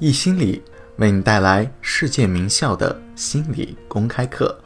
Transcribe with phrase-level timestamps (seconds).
[0.00, 0.60] 易心理
[0.96, 4.58] 为你带来世界名校的心理公开课。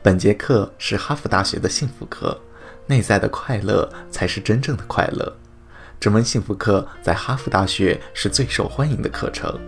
[0.00, 2.40] 本节课是哈佛大学的幸福课，
[2.86, 5.36] 内在的快乐才是真正的快乐。
[5.98, 9.58] 这门幸福课在哈佛大学是最受欢迎的课程，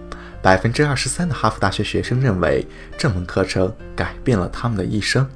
[0.41, 2.65] 百分之二十三的哈佛大学学生认为
[2.97, 5.29] 这门课程改变了他们的一生。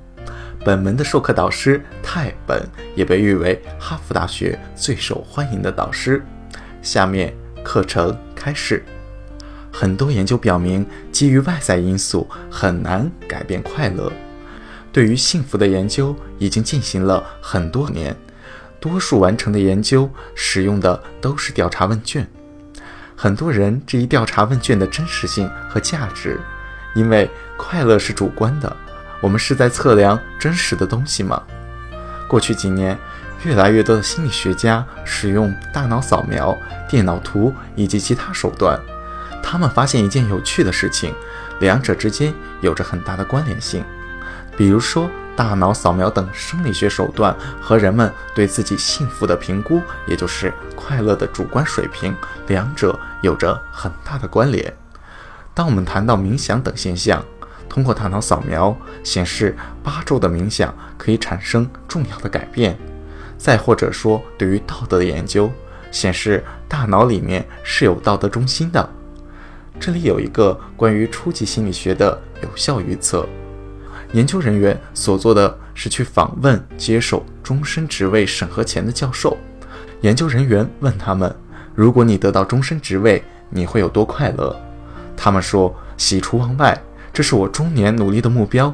[0.65, 2.65] 本门的授课导师泰本
[2.95, 6.25] 也被誉为哈佛大学最受欢迎的导师。
[6.83, 8.85] 下面课程开始。
[9.73, 14.13] 很多研究表明，基于外在因素很难改变快乐。
[14.93, 18.15] 对于幸福的研究已经进行了很多年，
[18.79, 22.29] 多数完成的研究使用的都是调查问卷。
[23.17, 26.39] 很多人质疑调查问卷的真实性和价值，
[26.95, 28.77] 因为快乐是主观的。
[29.23, 31.43] 我们是在测量真实的东西吗？
[32.29, 32.99] 过去几年，
[33.45, 36.57] 越来越多的心理学家使用大脑扫描、
[36.89, 38.79] 电脑图以及其他手段。
[39.43, 41.15] 他们发现一件有趣的事情，
[41.61, 43.85] 两者之间有着很大的关联性。
[44.57, 52.15] 比如说，大脑扫描等生理学手段和人们对自己幸福的评估，也就是快乐的主观水平，
[52.47, 54.75] 两者有着很大的关联。
[55.55, 57.25] 当我们谈到冥想等现象，
[57.69, 62.79] 通过大脑扫描显示，八周的冥想可以产生重要的改变。
[63.39, 65.51] 再或者说，对于道德的研究
[65.91, 68.89] 显示，大脑里面是有道德中心的。
[69.81, 73.27] 这里有一个关于初级心理学的有效预测。
[74.13, 79.37] 研究人员所做的是去访问接受终身职位审核前的教授。
[80.03, 81.35] 研究人员问他们
[81.75, 84.55] ：“如果你得到终身职位，你会有多快乐？”
[85.17, 86.79] 他们说：“喜出望外，
[87.13, 88.73] 这是我中年努力的目标，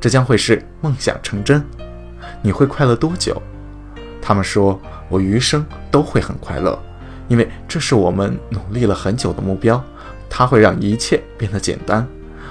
[0.00, 1.64] 这将会是梦想成真。”
[2.42, 3.40] 你会快乐多久？
[4.22, 6.78] 他们说：“我余生都会很快乐，
[7.28, 9.82] 因为这是我们努力了很久的目标。”
[10.38, 12.06] 它会让一切变得简单。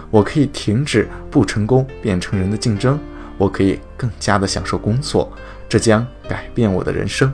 [0.10, 3.00] 我可以停止不成功变成人的竞争，
[3.38, 5.32] 我可以更加的享受工作，
[5.70, 7.32] 这将改变我的人生。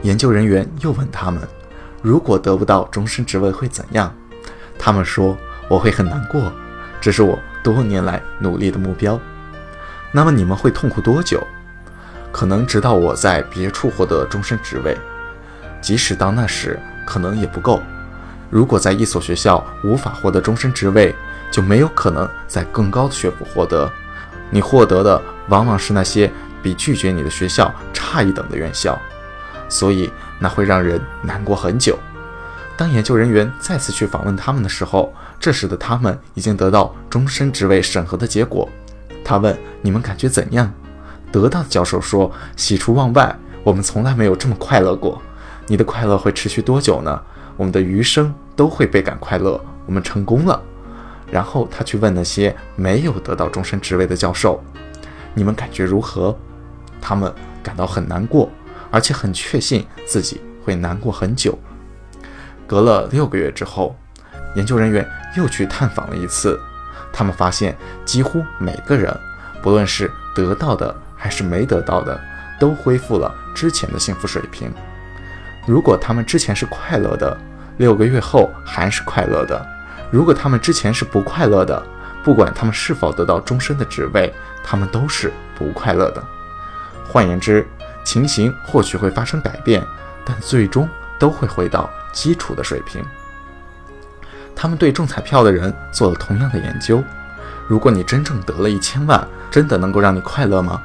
[0.00, 1.42] 研究人员又问他们
[2.00, 4.10] ：“如果得不到终身职位会怎样？”
[4.78, 5.36] 他们说
[5.68, 6.50] ：“我会很难过，
[6.98, 9.20] 这是我多年来努力的目标。”
[10.12, 11.46] 那么你们会痛苦多久？
[12.32, 14.96] 可能直到我在别处获得终身职位，
[15.82, 17.82] 即使到那时，可能也不够。
[18.54, 21.12] 如果在一所学校无法获得终身职位，
[21.50, 23.90] 就没有可能在更高的学府获得。
[24.48, 26.30] 你获得的往往是那些
[26.62, 28.96] 比拒绝你的学校差一等的院校，
[29.68, 31.98] 所以那会让人难过很久。
[32.76, 38.68] 当研究人员再次去访问他们的时候，这时的他们已经得到终身职位审核的结果。
[39.24, 40.72] 他问：“你们感觉怎样？”
[41.32, 45.20] 得到的教授说：“喜出望外，我们从来没有这么快乐过。”
[45.66, 47.20] 你的快乐会持续多久呢？
[47.56, 48.34] 我们的余生。
[48.56, 50.62] 都会倍感快乐，我们成功了。
[51.28, 54.62] 然后他去问那些没有得到终身职位的教授
[55.34, 56.38] ：“你们感觉如何？”
[57.02, 57.34] 他们
[57.64, 58.48] 感到很难过，
[58.92, 61.58] 而且很确信自己会难过很久。
[62.64, 63.96] 隔了六个月之后，
[64.54, 65.04] 研究人员
[65.36, 66.56] 又去探访了一次，
[67.12, 69.12] 他们发现几乎每个人，
[69.60, 72.16] 不论是得到的还是没得到的，
[72.60, 74.72] 都恢复了之前的幸福水平。
[75.66, 77.36] 如果他们之前是快乐的，
[77.78, 79.66] 六个月后还是快乐的。
[80.10, 81.82] 如果他们之前是不快乐的，
[82.22, 84.32] 不管他们是否得到终身的职位，
[84.62, 86.22] 他们都是不快乐的。
[87.06, 87.66] 换言之，
[88.04, 89.84] 情形或许会发生改变，
[90.24, 90.88] 但最终
[91.18, 93.02] 都会回到基础的水平。
[94.54, 97.02] 他们对中彩票的人做了同样的研究。
[97.66, 100.80] 如果你真正得了一千万，真的能够让你快乐吗？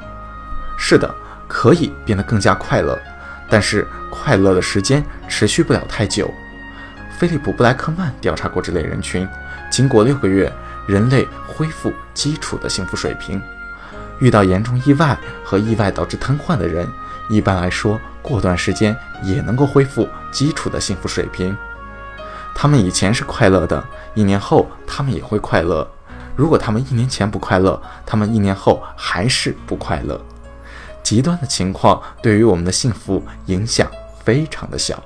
[0.76, 1.14] 是的，
[1.46, 2.98] 可以变得更加快乐，
[3.50, 6.32] 但是快乐的时间持续不了太久。
[7.18, 9.28] 菲利普·布莱克曼调查过这类人群，
[9.70, 10.50] 经过六个月，
[10.86, 13.42] 人类恢复基础的幸福水平。
[14.20, 16.86] 遇到严重意外和意外导致瘫痪的人，
[17.28, 21.56] 一般来说，过段时间也能够恢复基础的幸福水平。
[22.54, 23.82] 他们以前是快乐的，
[24.14, 25.86] 一年后他们也会快乐。
[26.36, 30.20] 如果他们一年前不快乐，他们一年后还是不快乐。
[31.02, 33.90] 极端的情况对于我们的幸福影响
[34.24, 35.02] 非常的小。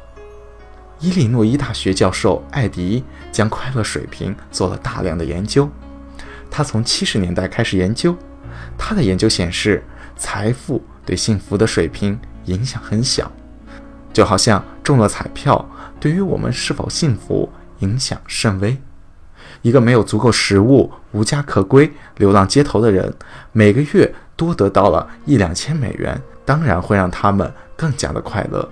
[1.01, 5.69] 伊利诺伊大学教授艾迪将快乐水平做了大量的研究。
[6.51, 8.17] 他从七十年代开始研究，
[8.79, 9.83] 他的研究显示，
[10.17, 13.31] 财富对幸福的水平影响很小，
[14.13, 15.69] 就好像中了彩票，
[15.99, 17.51] 对于我们是否幸福
[17.81, 18.81] 影响甚微。
[19.63, 23.15] 一个没有足够食物、无家可归、流浪街头的人，
[23.53, 28.69] 每个月多得到了一两千美元，当然会让他们更加的快乐。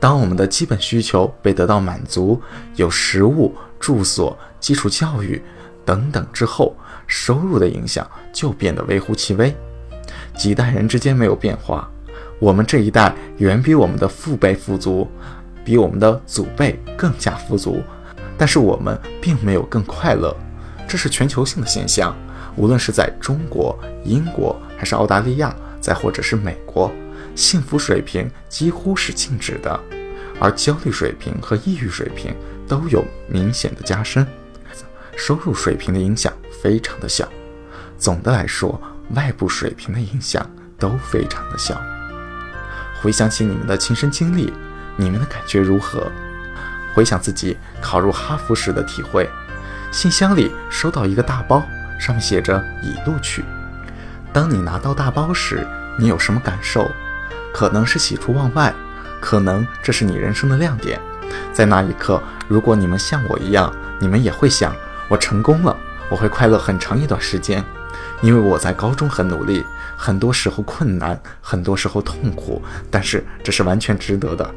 [0.00, 2.40] 当我们的基本需求被得到满足，
[2.74, 5.40] 有食物、住所、基础教育
[5.84, 6.74] 等等之后，
[7.06, 9.54] 收入的影响就变得微乎其微。
[10.36, 11.88] 几代人之间没有变化，
[12.40, 15.06] 我们这一代远比我们的父辈富足，
[15.64, 17.80] 比我们的祖辈更加富足，
[18.36, 20.34] 但是我们并没有更快乐，
[20.88, 22.16] 这是全球性的现象。
[22.56, 26.90] 无论是在中国、英国，还是澳大利亚，再或者是美国，
[27.36, 29.80] 幸福水平几乎是静止的，
[30.40, 32.34] 而焦虑水平和抑郁水平
[32.66, 34.26] 都有明显的加深。
[35.16, 37.28] 收入水平的影响非常的小。
[37.96, 38.80] 总的来说。
[39.14, 40.48] 外部水平的影响
[40.78, 41.78] 都非常的小。
[43.02, 44.50] 回想起你们的亲身经历，
[44.96, 46.10] 你们的感觉如何？
[46.94, 49.28] 回想自己考入哈佛时的体会，
[49.90, 51.62] 信箱里收到一个大包，
[52.00, 53.44] 上面写着“已录取”。
[54.32, 55.66] 当你拿到大包时，
[55.98, 56.90] 你有什么感受？
[57.52, 58.72] 可能是喜出望外，
[59.20, 60.98] 可能这是你人生的亮点。
[61.52, 63.70] 在那一刻，如果你们像我一样，
[64.00, 64.74] 你们也会想：
[65.08, 65.76] 我成功了，
[66.08, 67.62] 我会快乐很长一段时间。
[68.22, 69.64] 因为我在高中很努力，
[69.96, 74.54] 很多时候困难，很多时候痛苦，但是这是完全值得的。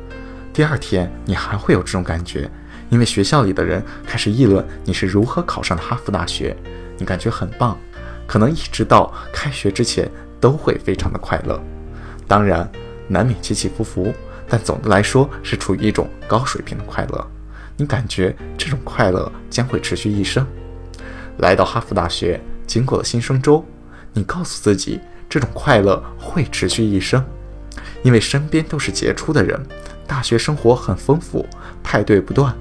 [0.53, 2.49] 第二天你还会有这种感觉，
[2.89, 6.55] 因为学校里的人开始议论你是如何考上的哈佛大学，
[6.97, 7.77] 你感觉很棒，
[8.27, 11.61] 可能一直到开学之前都会非常的快乐。
[12.27, 12.69] 当然
[13.07, 14.13] 难免起起伏伏，
[14.47, 17.27] 但总的来说是处于一种高水平的快乐。
[17.77, 20.45] 你感觉这种快乐将会持续一生。
[21.37, 22.39] 来到哈佛大学。
[22.67, 23.63] 经过了新生周，
[24.11, 24.99] 你告诉自己，
[25.29, 27.23] 这种快乐会持续一生，
[28.01, 29.63] 因为身边都是杰出的人，
[30.07, 31.45] 大学生活很丰富，
[31.83, 32.51] 派对不断。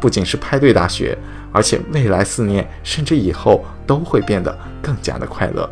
[0.00, 1.18] 不仅是派对大学，
[1.54, 5.70] 而且未来四年甚至以后都会变得更加的快乐，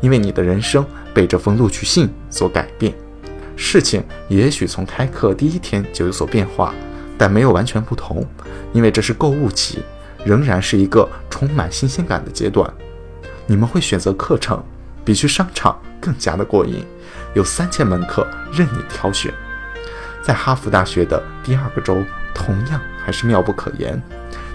[0.00, 2.94] 因为你的人生被这封录取信所改变。
[3.56, 6.72] 事情也许从开课第一天就有所变化，
[7.18, 8.24] 但没有完全不同，
[8.72, 9.82] 因为这是购物期，
[10.24, 12.72] 仍然是一个充满新鲜感的阶段。
[13.46, 14.62] 你们会选择课程，
[15.04, 16.84] 比去商场更加的过瘾，
[17.34, 19.34] 有三千门课任你挑选。
[20.22, 22.02] 在哈佛大学的第二个周，
[22.32, 24.00] 同样还是妙不可言。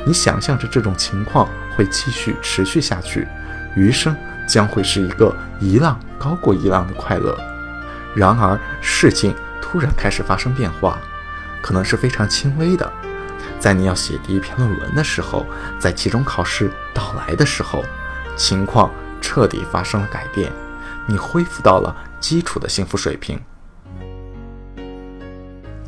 [0.05, 3.27] 你想象着这种情况会继续持续下去，
[3.75, 4.15] 余生
[4.47, 7.37] 将会是一个一浪高过一浪的快乐。
[8.15, 10.97] 然而，事情突然开始发生变化，
[11.61, 12.91] 可能是非常轻微的。
[13.59, 15.45] 在你要写第一篇论文的时候，
[15.77, 17.83] 在期中考试到来的时候。
[18.35, 20.49] 情况彻底发生了改变，
[21.05, 23.37] 你恢复到了基础的幸福水平。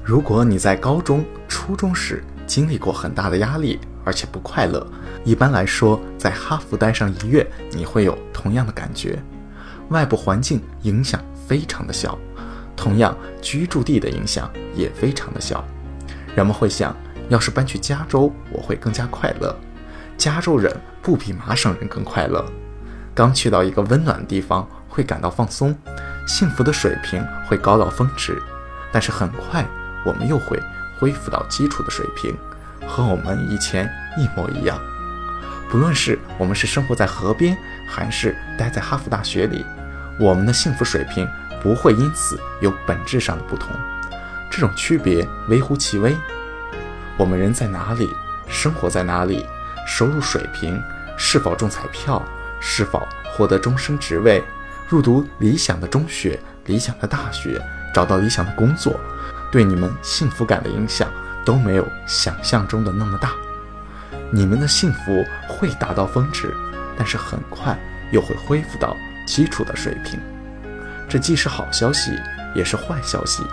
[0.03, 3.79] 如果你在高中、初中时经历过很大的压力，
[4.11, 4.85] 而且不快乐，
[5.23, 9.17] 一般来说，在哈佛待上一月，你会有同样的感觉。
[9.87, 12.19] 外部环境影响非常的小，
[12.75, 15.63] 同样居住地的影响也非常的小。
[16.35, 16.93] 人们会想，
[17.29, 19.57] 要是搬去加州，我会更加快乐。
[20.17, 22.45] 加州人不比麻省人更快乐。
[23.15, 25.73] 刚去到一个温暖的地方，会感到放松，
[26.27, 28.37] 幸福的水平会高到峰值。
[28.91, 29.65] 但是很快，
[30.05, 30.59] 我们又会
[30.99, 32.35] 恢复到基础的水平，
[32.85, 34.79] 和我们以前一模一样。
[35.69, 39.65] 不论是我们是生活在河边，还是待在哈佛大学里，
[40.19, 41.27] 我们的幸福水平
[41.61, 43.69] 不会因此有本质上的不同。
[44.49, 46.15] 这种区别微乎其微。
[47.17, 48.09] 我们人在哪里，
[48.47, 49.45] 生活在哪里？
[49.87, 50.81] 收入水平，
[51.17, 52.21] 是否中彩票，
[52.59, 54.43] 是否获得终身职位，
[54.87, 57.61] 入读理想的中学、理想的大学，
[57.93, 58.99] 找到理想的工作，
[59.51, 61.09] 对你们幸福感的影响
[61.43, 63.31] 都没有想象中的那么大。
[64.31, 66.55] 你们的幸福会达到峰值，
[66.97, 67.77] 但是很快
[68.11, 68.95] 又会恢复到
[69.27, 70.19] 基础的水平。
[71.09, 72.17] 这既是好消息，
[72.55, 73.43] 也是坏消息。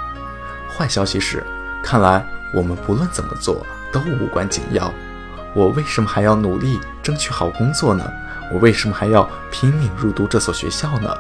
[0.68, 1.44] 坏消息是，
[1.82, 4.92] 看来我们不论怎么做都无关紧要。
[5.54, 8.08] 我为什么还要努力争取好工作呢？
[8.52, 11.12] 我为什么还要拼命入读这所学校呢？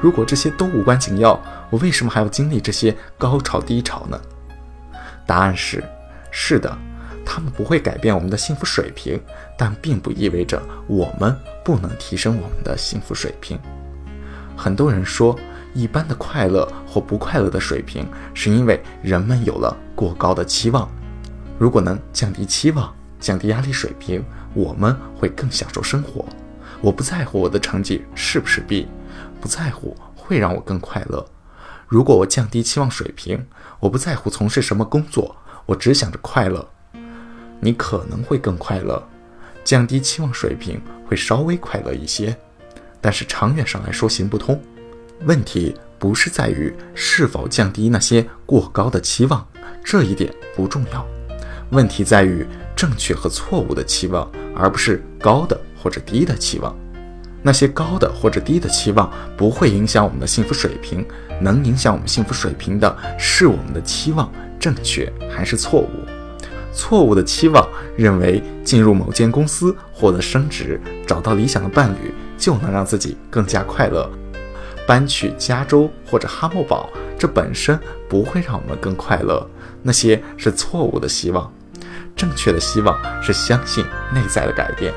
[0.00, 4.18] 如果这些都无关紧要，我为什么还要经历这些高潮低潮呢？
[5.26, 5.84] 答案是：
[6.30, 6.76] 是的，
[7.24, 9.20] 他们不会改变我们的幸福水平，
[9.56, 13.58] 但并不意味着我们不能提升我们的幸福水平。
[14.56, 15.36] 很多人说，
[15.74, 20.88] 一般的快乐或不快乐的水平，是因为人们有了过高的期望。
[21.58, 26.24] 如果能降低期望，降低压力水平，我们会更享受生活。
[26.80, 28.86] 我不在乎我的成绩是不是 B，
[29.40, 31.24] 不在乎会让我更快乐。
[31.86, 33.46] 如果我降低期望水平，
[33.80, 36.68] 我不在乎从事什么工作，我只想着快乐。
[37.60, 39.02] 你可能会更快乐，
[39.64, 42.36] 降低期望水平会稍微快乐一些，
[43.00, 44.60] 但是长远上来说行不通。
[45.26, 49.46] 问题不是在于是否降低那些过高的期望，
[49.82, 51.06] 这一点不重要。
[51.70, 52.46] 问题在于
[52.76, 56.76] 正确和错误的期望，而不是高的或者低的期望。
[57.42, 61.06] 那些高的或者低的期望不会影响我们的幸福水平，
[61.40, 66.13] 能影响我们幸福水平的是我们的期望正确还是错误。
[66.74, 67.66] 错误的期望
[67.96, 74.10] 认为进入某间公司获得升职，找到理想的伴侣就能让自己更加快乐。
[74.86, 77.78] 搬去加州或者哈默堡，这本身
[78.08, 79.48] 不会让我们更快乐。
[79.82, 81.50] 那些是错误的希望。
[82.16, 84.92] 正确的希望是相信内在的改变。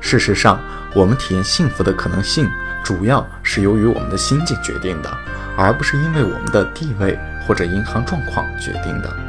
[0.00, 0.60] 事实上，
[0.94, 2.46] 我们体验幸福的可能性，
[2.84, 5.10] 主要是由于我们的心境决定的，
[5.56, 9.23] 而不是因为我们的地位或者银行状况决定的。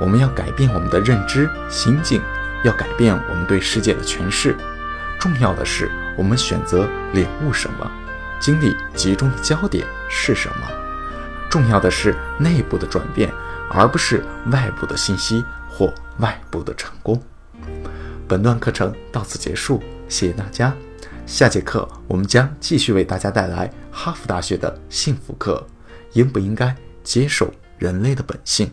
[0.00, 2.20] 我们要改变我们的认知、心境，
[2.64, 4.56] 要改变我们对世界的诠释。
[5.20, 7.88] 重要的是，我们选择领悟什么，
[8.40, 10.66] 精力集中的焦点是什么。
[11.48, 13.30] 重要的是内部的转变，
[13.70, 15.44] 而不是外部的信息。
[15.72, 17.22] 或外部的成功。
[18.26, 20.74] 本段课程到此结束，谢谢大家。
[21.26, 25.64] 下节课我们将继续为大家带来哈佛大学的幸福课：
[26.12, 28.70] 应不应该接受人类的本性？